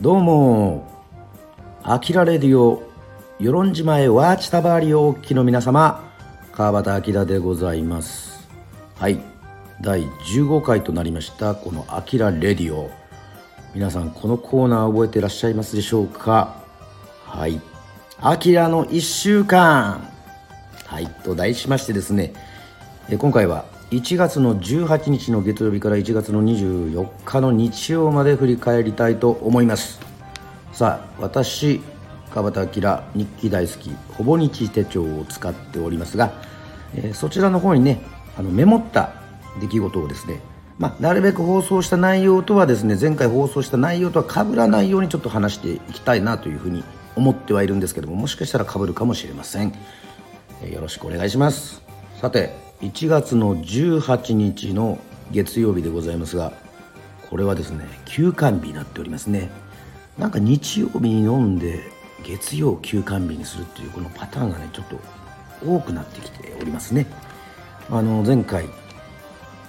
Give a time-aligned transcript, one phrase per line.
[0.00, 0.86] どうも。
[1.82, 2.84] アキラレディオ
[3.40, 6.08] 与論島へワーチタバーリをお聞きの皆様。
[6.52, 8.48] 川端明でございます。
[8.94, 9.20] はい。
[9.80, 12.92] 第15回となりましたこの「アキラレディオ」
[13.74, 16.54] 皆さんこのコーナー覚えていらっしゃいますでしょうか？
[17.24, 17.60] はい
[18.22, 20.08] 「アキラの1週間」
[20.86, 21.08] はい。
[21.24, 22.34] と題しましてですね。
[23.08, 29.98] え今回は1月の18日の月曜日から1月の24日の日曜まで振り返りたいと思います。
[30.72, 31.80] さあ私
[32.30, 36.32] 川端明日記大好きほぼ日手帳を使っておりますが、
[36.94, 38.02] えー、そちらの方にね
[38.36, 39.14] あのメモった
[39.58, 40.40] 出来事をですね
[40.78, 46.84] まあ、なるべく放送した内容とはですね前回放送した内容とは被らないようにちょっと話していきたいなというふうに
[47.16, 49.74] 思ってはいるんですけどももしかしたら被るかもしれません、
[50.62, 51.87] え、よろしくお願いします。
[52.20, 54.98] さて1月の18日の
[55.30, 56.52] 月曜日でございますが
[57.30, 59.50] これはですね休館日になっておりますね。
[60.18, 61.78] なんか日曜日に飲んで
[62.24, 64.98] 月曜休館日にするっていうこのパターンがねちょっと
[65.64, 67.06] 多くなってきておりますね。
[67.88, 68.64] あの前回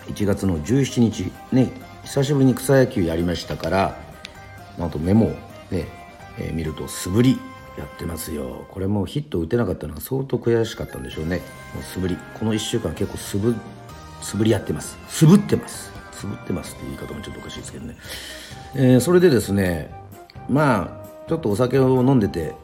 [0.07, 1.71] 1月の17日ね
[2.03, 3.95] 久しぶりに草野球やりましたから
[4.79, 5.29] あとメモを
[5.69, 5.87] ね、
[6.39, 7.39] えー、見ると素振り
[7.79, 8.65] やってますよ。
[8.69, 11.37] これもヒット打てなかったのが相当悔しかったんでしょうね。
[11.73, 12.17] もう素振り。
[12.37, 13.55] この1週間結構素振
[14.21, 14.97] 素振りやってます。
[15.07, 15.91] 素振ってます。
[16.19, 17.95] 素振ってますって言い方もちょっとおかしいですけどね、
[18.75, 19.89] えー、それでですね
[20.49, 22.55] まあちょっとお酒を飲んでて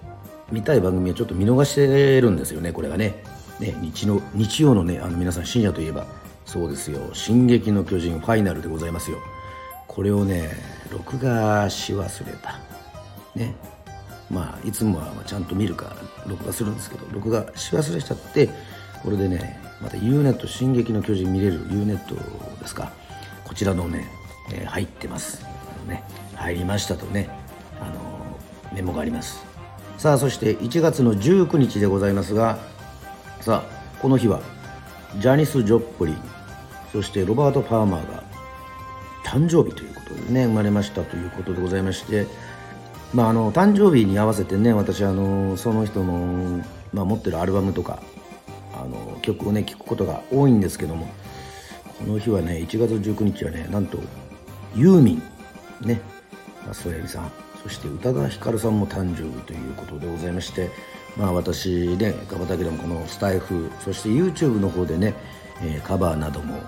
[0.52, 3.24] 見たい番組はちょっと見逃してるんですよねこれがね。
[3.60, 6.06] ね日の日曜のねあの皆さん深夜といえば。
[6.46, 9.18] そうですよ「進撃の巨人ファイナル」でございますよ。
[9.88, 10.52] これをね
[10.92, 12.60] 録画し忘れた。
[13.36, 13.56] ね。
[14.30, 15.96] まあいつもはちゃんと見るか
[16.26, 18.50] 録画するんですけど録画し忘れちゃって
[19.04, 22.16] これでねまた u ネット進撃の巨人見れる u ネット
[22.60, 22.92] ですか。
[23.44, 24.08] こちらのね、
[24.52, 25.46] えー、入ってます。
[25.88, 26.04] ね
[26.36, 27.30] 入りましたとね
[27.80, 27.96] あの
[28.74, 29.46] メモがあります。
[29.98, 32.58] さあそして1月の19日でございますが
[33.40, 34.42] さあこの日は
[35.20, 36.18] ジャニス・ジョップリン
[36.92, 38.24] そしてロバート・パーマーが
[39.24, 42.28] 誕生日ということでね生まれましたということでございまして
[43.16, 46.62] まあ、あの誕生日に合わせてね私あのその人の、
[46.92, 48.04] まあ、持ってるアルバムとか
[48.74, 51.08] あの曲をね聴くことが多いんですけども
[51.98, 54.00] この日はね1月19日はねなんと
[54.76, 56.02] ユーミンね
[56.74, 57.32] ソヤリさん
[57.64, 60.70] そして宇多田ヒカルさんも誕生日ということでございまして
[61.16, 65.14] まあ私ねカバタケでもこのスタイフそして YouTube の方でね、
[65.62, 66.62] えー、カバーなども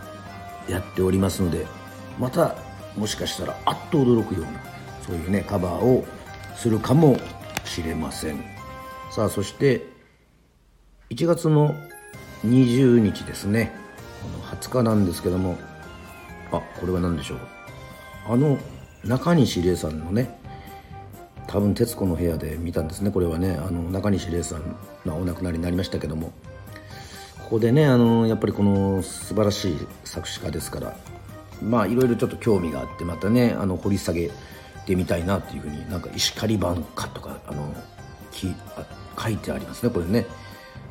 [0.69, 1.68] やっておりますので
[2.18, 2.56] また
[2.96, 4.64] もしかしたらあっと驚くような
[5.06, 6.06] そういうねカバーを
[6.57, 7.18] するかも
[7.63, 8.44] しれません。
[9.12, 9.85] さあそして
[11.12, 11.73] 1月の
[12.45, 13.72] 20日ですね。
[14.22, 15.57] この20日なんですけども。
[16.51, 17.40] あこれは何でしょう。
[18.29, 18.57] あの
[19.03, 20.40] 中西礼さんのね
[21.46, 23.12] 多分『徹子の部屋』で見たんですね。
[23.12, 24.62] これはねあの中西礼さん、
[25.06, 26.31] まあ、お亡くなりになりましたけども。
[27.44, 30.97] ここでねあのやっぱりこの素晴らしい作詞家ですから。
[31.62, 34.31] まあいろいろちょっと興味があってまたねあの掘り下げ
[34.87, 37.73] ってみたいなっていうふうになんか石狩版かとかあの
[38.31, 38.85] きあ
[39.21, 40.25] 書いてありますねこれね、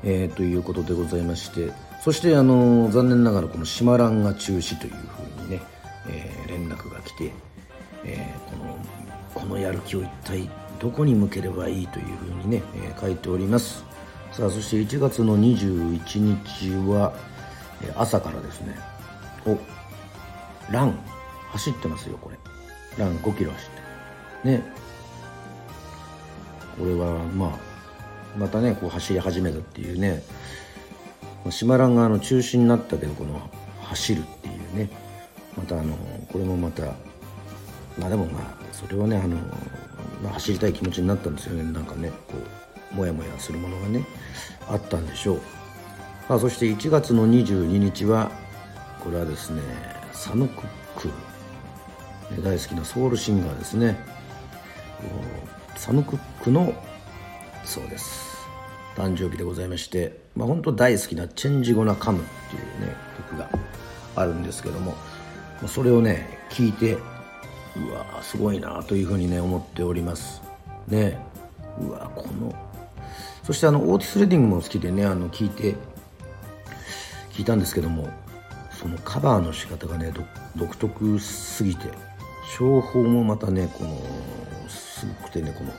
[0.05, 1.73] えー、ということでございまして。
[2.03, 5.61] そしてあの残念ながらこの「シマランが中止」というふうにね、
[6.09, 7.33] えー、連絡が来て、
[8.05, 8.79] えー、この
[9.35, 13.85] このやる気を一体どこに向ければいいというふうにね、えー、書いております。
[14.31, 17.13] さあそして1月の21日は
[17.97, 18.77] 朝からですね。
[19.45, 19.59] お
[20.71, 20.97] ラン。
[21.51, 22.37] 走ってますよこれ。
[22.99, 23.76] ラン5キロ走って
[24.47, 24.63] ね。
[26.79, 30.23] これはまあまたねこう走り始めたっていうね。
[31.51, 33.41] 島蘭があの中止になったけどこの
[33.83, 34.91] 走るっていうね。
[35.57, 35.97] またあの
[36.31, 36.83] これもまた
[37.99, 38.43] まあでもまあ
[38.73, 39.37] それはねあの、
[40.23, 41.63] まあ、走りたい気持ちになったんですよね。
[41.73, 42.35] なんかねこ
[42.93, 44.05] うモヤモヤするものがね
[44.69, 45.41] あったんでしょう。
[46.29, 48.31] さあそして1月の22日は
[49.01, 49.63] これはですね
[50.13, 50.67] サム・クッ
[50.97, 53.97] ク大好きなソウルシンガーですね。
[55.77, 56.75] サム・クックの
[57.65, 58.37] そうです。
[58.97, 62.97] 誕生日でございまして、まあ、本当大好きな「チェンジ・ゴナ・カム」っていうね
[63.29, 63.51] 曲が
[64.15, 64.95] あるんですけども
[65.67, 66.95] それをね聞いて
[67.77, 70.43] うわすごいなというふうにね思っております。
[70.89, 71.19] ね。
[71.79, 72.55] うわこの
[73.43, 75.77] そしてあのオーティス・レディングも好きでねあの聞いて
[77.33, 78.09] 聞いたんですけども
[78.73, 80.13] そのカバーの仕方がね
[80.57, 81.89] 独特すぎて
[82.57, 84.01] 唱法もまたねこの
[84.97, 85.73] すごくてねこの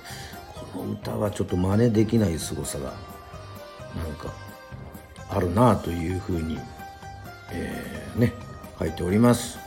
[0.74, 2.94] この歌はちょっと真似できない凄さが
[3.96, 4.32] なんか
[5.30, 6.60] あるなというふうに、
[7.52, 8.34] えー、ね
[8.80, 9.58] 書いております。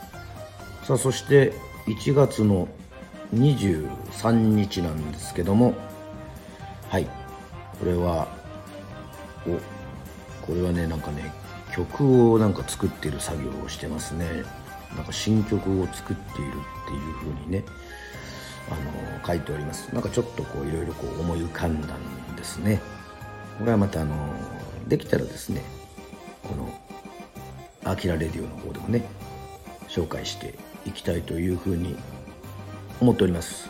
[0.83, 1.53] さあそして
[1.87, 2.69] 1月の
[3.35, 5.73] 23日なんですけども
[6.89, 7.05] はい。
[7.79, 8.27] これは
[9.45, 9.59] お
[10.45, 11.31] これはねなんかね
[11.73, 14.25] 曲をなんか作ってる作業をしてますね。
[14.95, 16.51] なんか新曲を作っている
[16.85, 17.63] っていう風にね
[18.69, 19.93] あの書いております。
[19.93, 22.81] なんかちょっとこういろいろこう思い浮かんだんですね。
[23.57, 24.15] これはまたあの
[24.87, 25.61] できたらですね
[26.43, 26.73] この
[27.85, 29.05] 「アキラレディオ」の方でもね
[29.87, 30.55] 紹介して
[30.85, 31.95] いきたいというふうに
[32.99, 33.69] 思っております。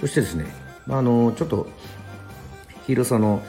[0.00, 0.46] そしてですね、
[0.86, 1.68] まあ、あのちょっと
[2.86, 3.42] 広さの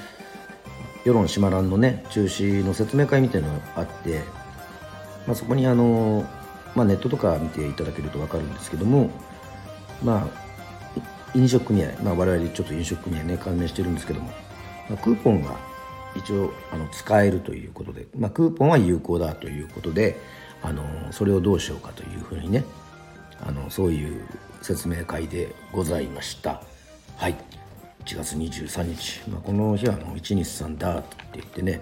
[1.03, 4.21] 世論しまらんのね中止の説明会みたいなのがあって、
[5.27, 6.25] まあ、そこにあの、
[6.75, 9.09] まあ、ネットとか見ていただけると分かるんですけども
[10.03, 10.42] まあ
[11.35, 14.27] 飲食組合、まあ、我々ちょっと飲食組合ね関連してるんですけども、
[14.89, 15.56] まあ、クーポンが
[16.15, 20.19] 一応あの使えるということで、まあ、クーポンは有効だということで
[20.62, 22.63] あのそれをどうしようかというふうにね
[23.41, 24.21] あのそういう
[24.62, 26.62] 説明会でございました。
[27.18, 27.36] はい。
[28.06, 31.81] 1月23日、まあ、この日はあの123だって言ってね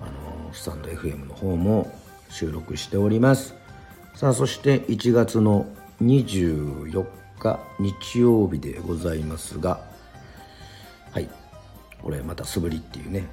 [0.00, 1.90] あのスタンド FM の方も
[2.28, 3.54] 収録しております。
[4.14, 5.66] さあそして1月の
[6.02, 7.06] 24
[7.78, 9.90] 日曜日でございますが
[11.12, 11.28] はい。
[12.02, 13.26] これまた素振りっていうね。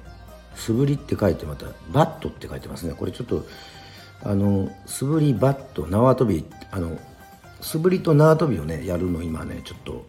[0.54, 2.94] 素振りって書いてまたバットって書いてますね。
[2.94, 3.46] これちょっと
[4.22, 6.98] あの素振りバット縄跳びあの
[7.60, 10.04] 素振りと縄跳びをねやるの今ねちょっと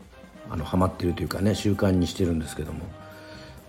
[0.50, 2.82] あのハマってるというかね習慣にしてるんですけども。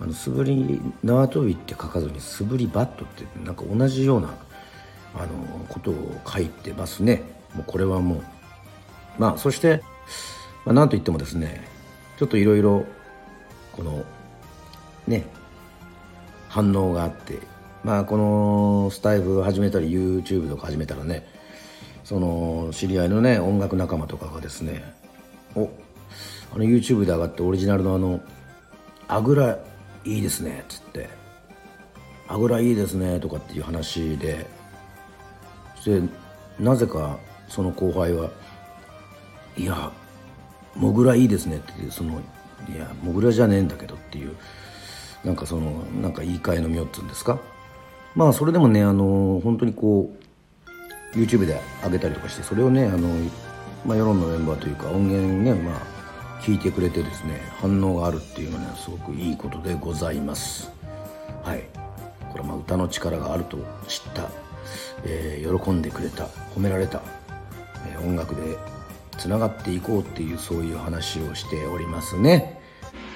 [0.03, 4.29] あの素振り縄跳びって書かずに素振りバットってなんか同じような
[5.15, 7.23] あのことを書いてますね。
[7.55, 8.23] もうこれはもう。
[9.19, 9.83] まあそして、
[10.71, 11.65] まあ、なんといってもですね
[12.17, 12.87] ちょっといろいろ
[13.73, 14.05] この
[15.09, 15.27] ね
[16.49, 17.41] 反応があって
[17.83, 21.27] まあこのスタイフ始めたり YouTube とか始めたらね
[22.05, 24.85] その知り合いのね音楽仲間とかがですね
[25.57, 25.71] お
[26.55, 28.21] あの YouTube で上がってオリジナルのあの
[29.09, 29.59] 「あぐら
[30.05, 31.09] いいですね」っつって
[32.29, 34.47] 「あぐらいいですね」とかっていう話で
[35.85, 36.01] で
[36.61, 37.19] なぜか
[37.49, 38.31] その後輩は
[39.59, 39.91] 「いや
[40.77, 42.21] もぐらいいですね」ってその
[42.69, 44.33] 「いやもぐらじゃねえんだけど」っていう
[45.25, 47.39] なんかそのなんか言い換えの妙っつうんですか？
[48.15, 50.11] まあそれでもねあの本当にこ
[51.15, 53.09] う YouTube で上げたりとかしてそれをねあの、
[53.85, 55.81] まあ、世論のメンバーというか音源ねまあ
[56.43, 60.71] 聞いてくれてですね反応があるっていうのはねすごくいいことでございます。
[61.43, 61.65] はい。
[62.31, 63.59] これはまあ歌の力があると
[63.89, 64.31] 知った、
[65.05, 67.03] えー、喜んでくれた褒められた、
[67.89, 68.57] えー、音楽で
[69.21, 72.59] つながっていこうっていうそういう話をしておりますね。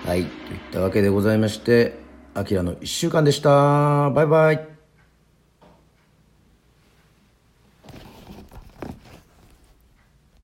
[0.05, 0.25] はい。
[0.25, 0.31] といっ
[0.71, 1.99] たわけでございまして
[2.35, 4.11] あきらの1週間でした。
[4.11, 4.74] バイバイ。